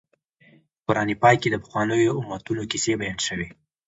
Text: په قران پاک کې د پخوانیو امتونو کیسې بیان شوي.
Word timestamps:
په 0.83 0.83
قران 0.87 1.09
پاک 1.21 1.35
کې 1.41 1.49
د 1.51 1.55
پخوانیو 1.63 2.17
امتونو 2.27 2.63
کیسې 2.71 2.93
بیان 3.01 3.19
شوي. 3.27 3.47